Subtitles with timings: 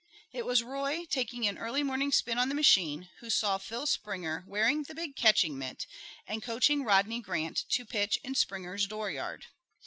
[0.31, 4.43] It was Roy, taking an early morning spin on the machine, who saw Phil Springer
[4.47, 5.85] wearing the big catching mitt
[6.25, 9.43] and coaching Rodney Grant to pitch in Springer's dooryard.